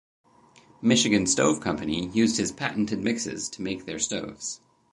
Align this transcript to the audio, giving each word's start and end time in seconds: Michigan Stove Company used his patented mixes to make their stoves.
Michigan 0.81 1.27
Stove 1.27 1.61
Company 1.61 2.07
used 2.07 2.37
his 2.37 2.51
patented 2.51 3.03
mixes 3.03 3.47
to 3.49 3.61
make 3.61 3.85
their 3.85 3.99
stoves. 3.99 4.59